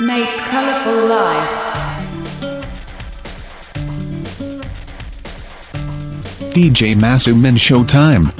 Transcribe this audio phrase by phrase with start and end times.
[0.00, 1.50] Make colorful life.
[6.54, 8.32] DJ Masumin Showtime.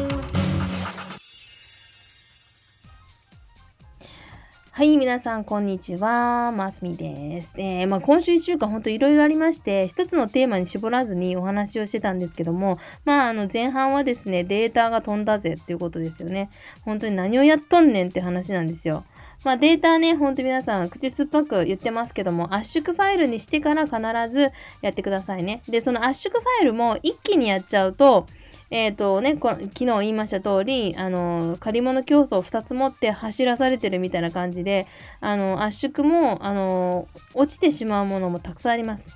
[4.71, 6.51] はい、皆さん、こんにちは。
[6.53, 7.53] マスミです。
[7.59, 16.49] えーまあ、今週1週間、本当いろいろありまして、一つのテーマに絞らずにお話をしてたんですけども、まあ、あの、前半はですね、データが飛んだぜっていうことですよね。
[16.87, 19.05] 本当に何をやっとんねんって話なんですよ。
[19.45, 23.97] まあ、データね、ほんと皆さん、口酸っぱく言ってますけども、圧縮ファイルにしてから必
[24.31, 24.53] ず
[24.83, 25.63] やってくださいね。
[25.69, 28.27] で、その圧縮ファイルも一気にやっちゃうと、
[28.71, 34.87] えっ、とね、こ昨日言いました通り、あの、借り物競争2つ持って走らされてるみたいな感じで、
[35.21, 39.15] あの、圧縮も、あの、落ちてしまうものもたくさんあります。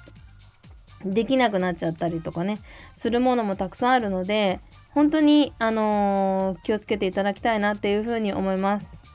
[1.05, 2.59] できなくなっちゃったりとかね、
[2.95, 9.06] するものもたくさんあるので、本当に、あの気をつけていただきたいなっていうふうに思います。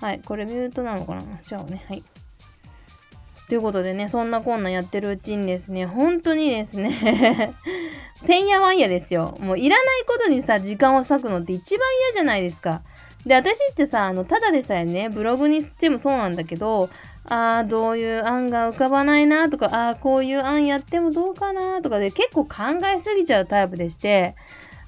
[0.00, 1.22] はい、これミュートなのかな？
[1.42, 2.04] じゃあね、はい。
[3.48, 7.54] ということでね、そんなこんなやってるうちにですね、本当にですね、
[8.26, 9.36] てんやわんやですよ。
[9.40, 12.82] もういらないことにさ、時間を割くのって一番嫌じゃないですか。
[13.24, 16.90] で、私ってさ、あの、ただでさえね、ブログにしてもそうなんだけど、
[17.24, 24.34] ああ、どういう案が浮かばないなとか、ああ、こういう案やってもどうかなとかで結構考えすぎちゃうタイプでして、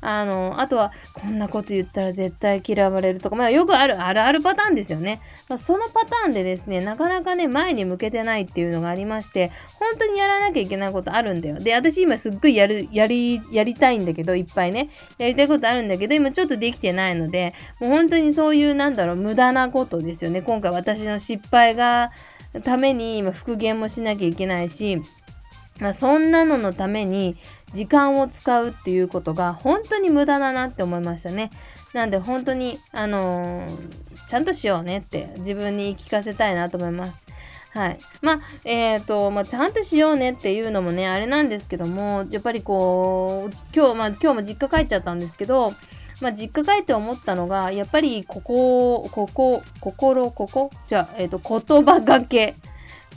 [0.01, 5.21] あの、あとは、こんなこと言ったら絶対嫌われるとか、まあよくある、あるあるパターンですよね。
[5.49, 11.59] まあ、そのパターンでですね、なかなかね、前に向けてないっていうのがありまして、本当にやらなきゃいけないことあるんだよ。
[11.59, 20.43] で、私今すっごいやる、やり、やりたいんだけど、いっぱいね、やりたいことあるんだけど、今ちょっとできてないので、もう本当にそういう、なんだろう、無駄なことですよね。
[20.43, 22.13] 今回私の失敗が、
[22.63, 25.01] ために今復元もしなきゃいけないし、
[25.81, 27.37] まあ、そんなののために
[27.73, 31.51] 時間を使うっていうことが本当に無駄だなって思いましたね。
[31.93, 37.19] なんで本当に、あのーちゃんとしようねって自分に聞かせたいなと思います。
[37.71, 37.99] はい。
[38.21, 45.73] まあ、えっ、と、まあ、ちゃんとしようねっていうのもね、あれなんですけども、やっぱりこう、今日、まあ、今日も実家帰っちゃったんですけど、
[46.21, 52.57] まあ、実家帰って思ったのが、やっぱりここ、ここ、心、ここじゃあ、えっ、と、言葉がけ。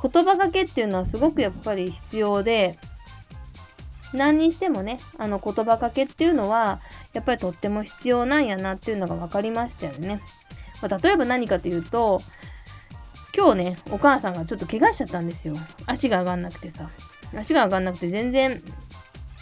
[0.02, 2.80] 言葉がけっていうのはすごくやっぱり必要で、
[4.14, 6.80] 何にしてもね、あの言葉かけっていうのは、
[7.14, 10.22] やっぱりとっても必要なんやなっていうのが分かりましたよね。
[10.82, 12.22] まあ、例えば何かというと、
[13.36, 15.56] 今日ね、お母さんがちょっと怪我しちゃったんですよ。
[15.86, 16.90] 足が上がんなくてさ。
[17.38, 18.62] 足が上がんなくて全然、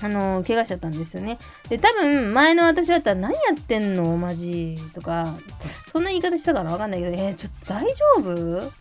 [0.01, 1.39] あの怪我しちゃったんですよね。
[1.69, 4.15] で、多分、前の私だったら何やってんの？
[4.15, 5.35] マジとか、
[5.91, 8.71] そんな言い方したからわかんないけど、えーちょっと大丈夫？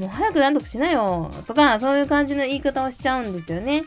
[0.00, 3.84] もう早くなんとかしなよとか、そういう感じの言い方をしちゃうんですよね。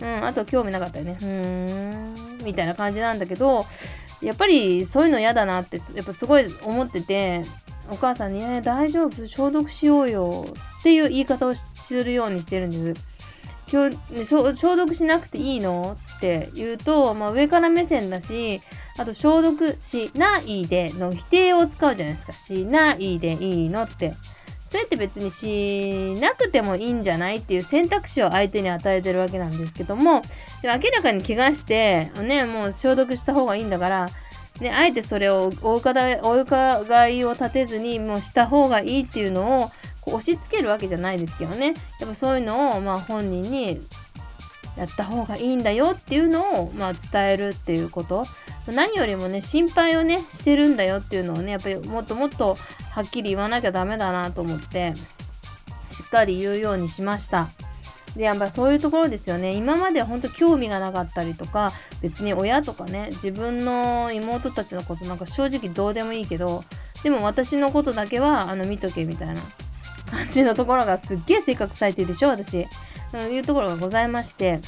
[0.00, 1.16] うん、あと興味なかったよね。
[1.20, 3.66] うーん、みたいな感じなんだけど、
[4.20, 7.42] やっぱりそういうの嫌だなって、やっぱすごい思ってて、
[7.90, 9.26] お母さんに、えー大丈夫？
[9.26, 10.46] 消毒しようよ
[10.80, 13.18] っていう言い方をしするようにしてるんです。
[13.70, 15.96] 今日消毒しなくていいの？
[16.16, 18.62] って言うと、まあ、上から目線だし
[18.96, 22.32] あと消毒しないでの否定を使うじゃないですか。
[22.32, 24.14] しないでいいのって
[24.70, 30.22] それって別にしなくてもいいんじゃないっていう選択肢を相手に与えてるわけなんですけども
[30.62, 34.10] でも明らかに怪我してねもう消毒した方がいいんだから
[34.60, 39.70] ね、あえてそれをお伺いお伺いを立てずにもうした方がいいっていうのを
[40.00, 41.74] こう押し付けるわけじゃないですけどね。
[42.00, 43.80] やっぱそういうのをまあ本人に
[44.76, 48.26] やった方がいいんだよっていうのをまあ伝えるっていうこと。
[48.66, 52.58] 何よりもね心配をねしてるんだよっていうのをねやっぱりもっともっと
[52.98, 54.92] はっきり言わなきゃダメだなと思って
[55.88, 57.48] しっかり言うようにしました。
[58.16, 59.52] でやっぱそういうところですよね。
[59.52, 61.72] 今まで本当興味がなかったりとか
[62.02, 66.64] 別に親とかね自分の妹たちのことなんか正直どうでもいいけど
[67.04, 69.34] でも私のことだけはあの見とけみたいな。
[70.10, 72.66] 感じのところがすっげえ性格最低でしょ私。
[73.14, 74.60] ういうところがございまして、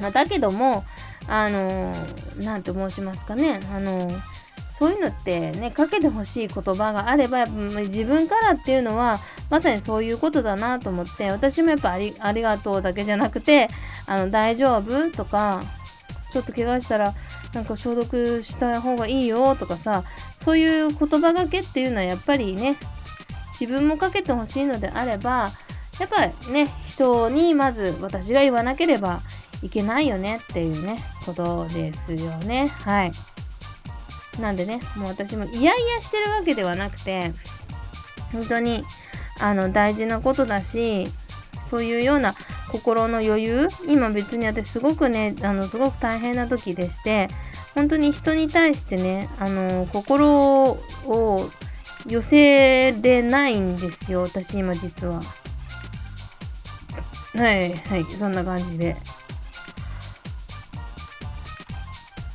[0.00, 0.84] まあ、だけども
[1.26, 1.92] あの
[2.38, 3.60] 何と申しますかね。
[3.72, 4.08] あの
[4.80, 13.68] そういうのってねかけてほしい言葉があれば自分からっていうのはまさにそういうことだなと思って私もやっぱありありがとうだけじゃなくて
[14.06, 15.60] あの大丈夫とか
[16.32, 17.12] ちょっと怪我したら
[17.52, 20.02] なんか消毒した方がいいよとかさ
[20.42, 22.78] そういう言葉がけっていうのはやっぱりね
[23.60, 25.50] 自分もかけてほしいのであれば
[25.98, 29.20] やっぱね人にまず私が言わなければ
[29.62, 32.68] いけないよねっていうねことですよね。
[32.68, 33.12] はい。
[34.40, 37.32] なんでねもう私もイヤイヤしてるわけではなくて
[38.32, 38.84] 本当に
[39.40, 41.06] あの大事なことだし
[41.70, 42.34] そういうような
[42.72, 47.28] 心の余裕今別に私すごくねあのすごく大変な時でして
[47.74, 50.72] 本当に人に対してねあの心
[51.06, 51.50] を
[52.06, 55.20] 寄せれないんですよ、私今実は。
[57.34, 58.96] はい、はい、そんな感じで。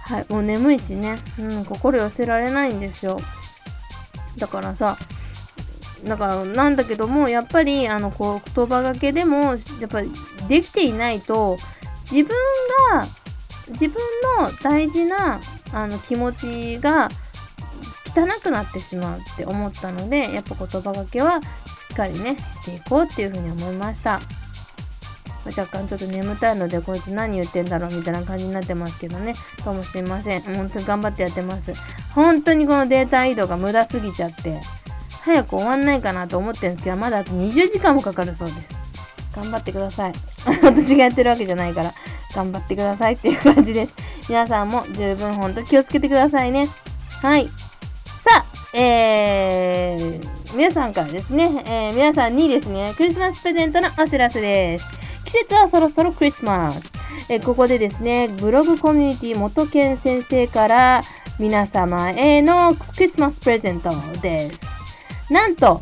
[0.08, 3.18] はい、もう眠いしね、うん、心寄せられないんですよ。
[4.38, 4.98] だからさ、
[6.04, 10.12] だからなんだけども、やっぱりあのこう言葉がけでも、やっぱり
[10.48, 11.58] できていないと、
[12.04, 12.36] 自分
[12.92, 13.08] が、
[13.70, 13.96] 自分
[14.38, 15.40] の大事な
[15.74, 17.10] あの気持ちが
[18.16, 21.46] 汚くなってしまうって思ったので、やっぱ言葉がけはし
[21.94, 24.22] っかりね、していこうっていうふうに思いました。
[25.50, 29.34] 若干ちょっと眠たいのでこいつ何言ってんだろうみたいな感じになってますけどね。
[29.64, 30.42] どうもすいません。
[30.42, 31.74] 本当に頑張ってやってます。
[32.14, 34.60] 本当にこのデータ移動が無駄すぎちゃって。
[35.24, 38.76] 早く終わんないかなと思ってるんですけどまだあと20時間もかかるそうです。
[39.36, 40.14] 頑張ってください。
[40.64, 41.94] 私がやってるわけじゃないから。
[42.36, 43.94] 頑張ってくださいっていう感じです。
[44.28, 46.70] 皆さんも十分本当気をつけてくださいね。
[47.22, 47.48] はい。
[48.18, 48.46] さあ
[48.78, 55.05] えー、皆さんからですね、えー、皆さんにですねクリスマスプレゼントのお知らせです。
[55.36, 56.92] 節はそろそろクリスマス。
[57.28, 61.02] えここでですね、ブログコミュニティ元健先生から
[61.40, 63.92] 皆様へのクリスマスプレゼント
[64.22, 64.62] です。
[65.30, 65.82] なんと、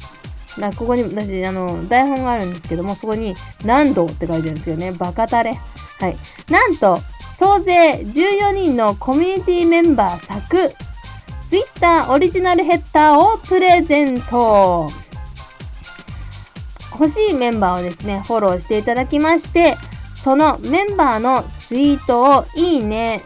[0.57, 3.35] なここに私あの台本があるんですけども、そこに
[3.65, 4.91] 何度って書いてるんですよね。
[4.91, 5.53] バカタレ。
[5.99, 6.15] はい。
[6.49, 6.99] なんと、
[7.38, 10.73] 総勢14人のコミュニティメンバー作、
[11.47, 14.89] Twitter オリジナルヘッダーをプレゼント。
[16.94, 19.78] 欲しいメンバーをですね、フォローしていただきまして、
[20.16, 23.24] そのメンバーのツイートをいいね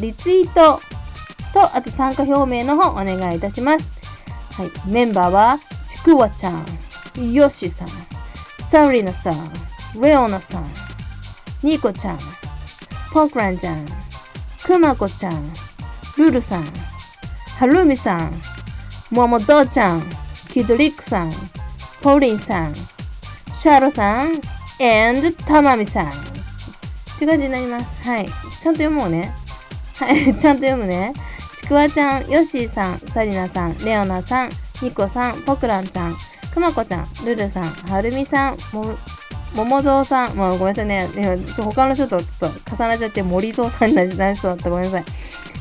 [0.00, 0.80] リツイート
[1.52, 3.88] と、あと参加表明の方お願いいたします。
[4.54, 4.70] はい。
[4.88, 7.88] メンバーは、ちくわちゃん、よしさん、
[8.60, 9.52] サリナさん、
[10.00, 10.66] レオナさん、
[11.62, 12.18] ニコちゃん、
[13.12, 13.86] ポクランちゃん、
[14.64, 15.52] くまこちゃん、
[16.16, 16.64] ルルさん、
[17.58, 18.32] はるみさん、
[19.10, 20.08] ももぞうちゃん、
[20.48, 21.32] キドリックさん、
[22.04, 22.74] ポリンさん、
[23.50, 24.38] シャロさん、
[24.78, 26.08] and たまみさん。
[26.08, 26.10] っ
[27.18, 28.06] て感じになります。
[28.06, 28.26] はい。
[28.26, 29.34] ちゃんと読もうね。
[29.98, 30.24] はい。
[30.36, 31.14] ちゃんと読むね。
[31.56, 34.50] ちくわちゃん、ヨッシーさん、サリナさん、レオナさん、
[34.82, 36.16] ニコさん、ポクランちゃん、
[36.52, 38.94] くまこちゃん、ルルさん、はるみさん、も、
[39.54, 41.08] ももぞうさん、もうごめんなさいね。
[41.16, 44.68] 今ちょ他の人とちょっと重なっちゃって、森蔵さんになりそうだった。
[44.68, 45.04] ごめんなさい。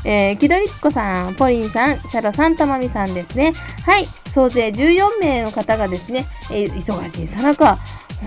[0.05, 3.53] えー、きどりっこさん、ポリンさん、シャロさん、たまみさんですね。
[3.85, 4.07] はい。
[4.29, 7.77] 総勢14名の方がですね、えー忙しいさなか、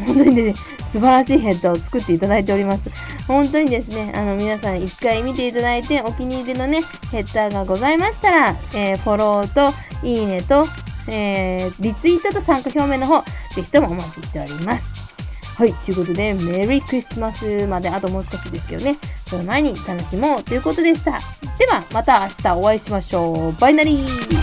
[0.06, 0.54] 本当にね、
[0.86, 2.90] 素晴らしいヘッダーを作っていただいております。
[3.26, 6.80] 本当にですね、あの皆さん一回見ていただいて、お気に入りのね、
[7.10, 9.74] ヘッダーがございましたら、えーフォローと、
[10.06, 10.66] いいねと、
[11.08, 13.22] えーリツイートと参加表明の方、
[13.54, 15.05] ぜひともお待ちしております。
[15.56, 21.12] はい、ということで、メリークリスマスまであともう少しですけどね、その前に楽しもうということでした。
[21.58, 23.52] では、また明日お会いしましょう。
[23.58, 24.35] バイナリー